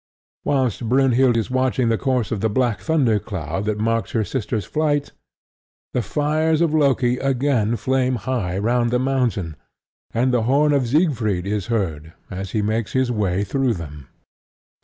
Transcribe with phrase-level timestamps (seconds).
[0.43, 5.11] Whilst Brynhild is watching the course of the black thundercloud that marks her sister's flight,
[5.93, 9.55] the fires of Loki again flame high round the mountain;
[10.11, 14.07] and the horn of Siegfried is heard as he makes his way through them.